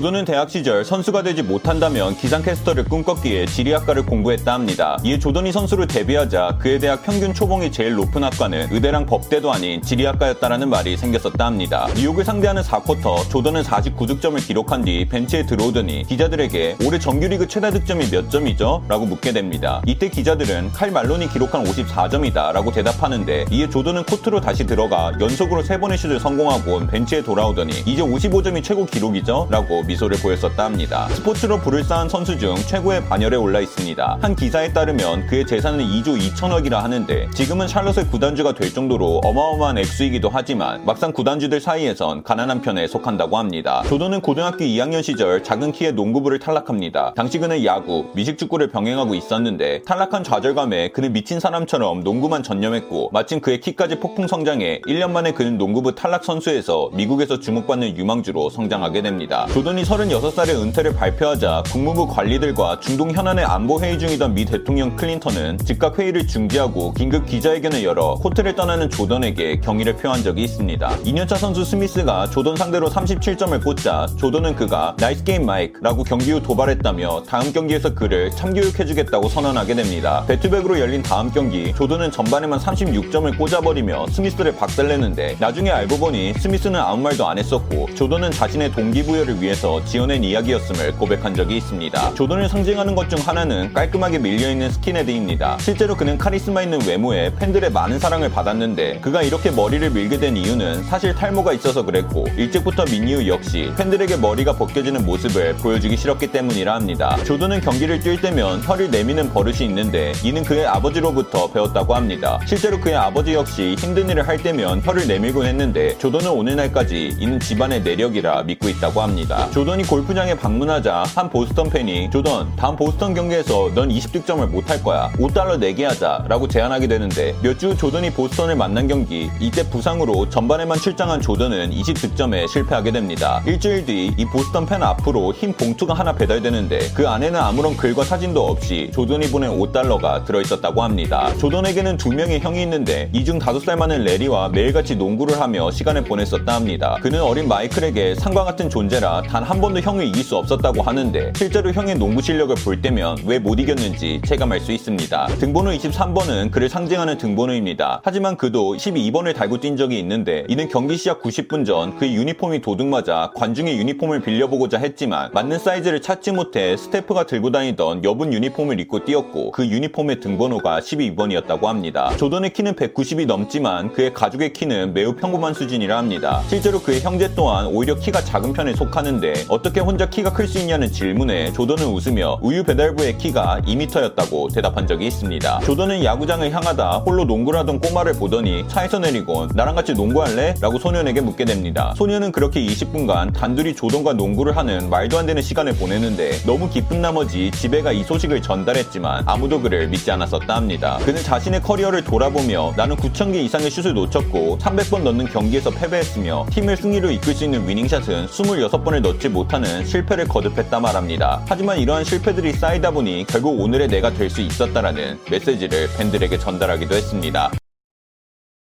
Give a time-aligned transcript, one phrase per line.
[0.00, 4.98] 조던은 대학 시절 선수가 되지 못한다면 기상캐스터를 꿈꿨기에 지리학과를 공부했다 합니다.
[5.04, 10.70] 이에 조던이 선수로 데뷔하자 그의 대학 평균 초봉이 제일 높은 학과는 의대랑 법대도 아닌 지리학과였다라는
[10.70, 11.86] 말이 생겼었다 합니다.
[11.96, 18.30] 뉴욕을 상대하는 4쿼터 조던은 49득점을 기록한 뒤 벤치에 들어오더니 기자들에게 올해 정규리그 최다 득점이 몇
[18.30, 18.82] 점이죠?
[18.88, 19.82] 라고 묻게 됩니다.
[19.86, 25.98] 이때 기자들은 칼 말론이 기록한 54점이다 라고 대답하는데 이에 조던은 코트로 다시 들어가 연속으로 3번의
[25.98, 29.48] 슛을 성공하고 벤치에 돌아오더니 이제 55점이 최고 기록이죠?
[29.50, 31.08] 라고 미소를 보였었다 합니다.
[31.08, 34.18] 스포츠로 불을 쌓은 선수 중 최고의 반열에 올라 있습니다.
[34.20, 40.30] 한 기사에 따르면 그의 재산은 2조 2천억이라 하는데 지금은 샬롯의 구단주가 될 정도로 어마어마한 액수이기도
[40.32, 43.82] 하지만 막상 구단주들 사이에선 가난한 편에 속한다고 합니다.
[43.88, 47.14] 조던은 고등학교 2학년 시절 작은 키에 농구부를 탈락합니다.
[47.16, 53.60] 당시 그는 야구, 미식축구를 병행하고 있었는데 탈락한 좌절감에 그는 미친 사람처럼 농구만 전념했고 마침 그의
[53.60, 59.46] 키까지 폭풍 성장해 1년 만에 그는 농구부 탈락 선수에서 미국에서 주목받는 유망주로 성장하게 됩니다.
[59.52, 65.58] 조던 이 36살에 은퇴를 발표하자 국무부 관리들과 중동 현안의 안보 회의 중이던 미 대통령 클린턴은
[65.58, 70.88] 즉각 회의를 중지하고 긴급 기자회견을 열어 코트를 떠나는 조던에게 경의를 표한 적이 있습니다.
[71.04, 77.22] 2년차 선수 스미스가 조던 상대로 37점을 꽂자 조던은 그가 nice game Mike라고 경기 후 도발했다며
[77.28, 80.24] 다음 경기에서 그를 참교육해주겠다고 선언하게 됩니다.
[80.26, 86.34] back to back으로 열린 다음 경기 조던은 전반에만 36점을 꽂아버리며 스미스를 박살내는데 나중에 알고 보니
[86.34, 92.14] 스미스는 아무 말도 안 했었고 조던은 자신의 동기부여를 위해 서 지어낸 이야기였음을 고백한 적이 있습니다.
[92.14, 95.58] 조던을 상징하는 것 중 하나는 깔끔하게 밀려있는 스킨헤드입니다.
[95.58, 100.84] 실제로 그는 카리스마 있는 외모에 팬들의 많은 사랑을 받았는데 그가 이렇게 머리를 밀게 된 이유는
[100.84, 106.72] 사실 탈모가 있어서 그랬고 일찍부터 민 이유 역시 팬들에게 머리가 벗겨지는 모습을 보여주기 싫었기 때문이라
[106.72, 107.18] 합니다.
[107.24, 112.38] 조던은 경기를 뛸 때면 혀를 내미는 버릇이 있는데 이는 그의 아버지로부터 배웠다고 합니다.
[112.46, 117.82] 실제로 그의 아버지 역시 힘든 일을 할 때면 혀를 내밀곤 했는데 조던은 오늘날까지 이는 집안의
[117.82, 119.48] 내력이라 믿고 있다고 합니다.
[119.52, 125.58] 조던이 골프장에 방문하자 한 보스턴 팬이 조던 다음 보스턴 경기에서 넌 20득점을 못할 거야 5달러
[125.58, 131.20] 내게 하자 라고 제안하게 되는데 몇 주 조던이 보스턴을 만난 경기 이때 부상으로 전반에만 출장한
[131.20, 133.42] 조던은 20득점에 실패하게 됩니다.
[133.46, 138.46] 일주일 뒤 이 보스턴 팬 앞으로 흰 봉투가 하나 배달되는데 그 안에는 아무런 글과 사진도
[138.46, 141.30] 없이 조던이 보낸 5달러가 들어있었다고 합니다.
[141.38, 146.96] 조던에게는 두 명의 형이 있는데 이중 5살 많은 레리와 매일같이 농구를 하며 시간을 보냈었다 합니다.
[147.02, 151.96] 그는 어린 마이클에게 상과 같은 존재라 단한 번도 형을 이길 수 없었다고 하는데 실제로 형의
[151.96, 155.26] 농구 실력을 볼 때면 왜 못 이겼는지 체감할 수 있습니다.
[155.38, 158.02] 등번호 23번은 그를 상징하는 등번호입니다.
[158.04, 163.32] 하지만 그도 12번을 달고 뛴 적이 있는데 이는 경기 시작 90분 전 그의 유니폼이 도둑맞아
[163.34, 169.52] 관중의 유니폼을 빌려보고자 했지만 맞는 사이즈를 찾지 못해 스태프가 들고 다니던 여분 유니폼을 입고 뛰었고
[169.52, 172.14] 그 유니폼의 등번호가 12번이었다고 합니다.
[172.18, 176.42] 조던의 키는 190이 넘지만 그의 가족의 키는 매우 평범한 수준이라 합니다.
[176.48, 180.90] 실제로 그의 형제 또한 오히려 키가 작은 편에 속하는데 어떻게 혼자 키가 클 수 있냐는
[180.90, 185.60] 질문에 조던은 웃으며 우유 배달부의 키가 2m였다고 대답한 적이 있습니다.
[185.60, 190.54] 조던은 야구장을 향하다 홀로 농구를 하던 꼬마를 보더니 차에서 내리곤 나랑 같이 농구할래?
[190.60, 191.94] 라고 소년에게 묻게 됩니다.
[191.96, 197.50] 소년은 그렇게 20분간 단둘이 조던과 농구를 하는 말도 안 되는 시간을 보내는데 너무 기쁜 나머지
[197.52, 200.98] 집에가 이 소식을 전달했지만 아무도 그를 믿지 않았었다 합니다.
[201.04, 207.10] 그는 자신의 커리어를 돌아보며 나는 9,000개 이상의 슛을 놓쳤고 300번 넣는 경기에서 패배했으며 팀을 승리로
[207.12, 211.44] 이끌 수 있는 위닝샷은 26번을 넣지 못하는 실패를 거듭했다 말합니다.
[211.46, 217.50] 하지만 이러한 실패들이 쌓이다 보니 결국 오늘의 내가 될 수 있었다라는 메시지를 팬들에게 전달하기도 했습니다.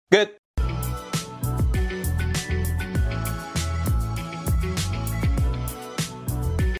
[0.09, 0.42] 끝!